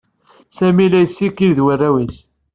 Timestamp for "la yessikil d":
0.91-1.59